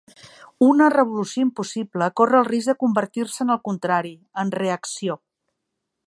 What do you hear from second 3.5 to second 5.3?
el contrari: en reacció.